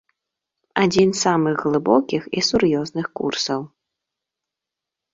[0.83, 3.61] Адзін з самых глыбокіх і сур'ёзных курсаў.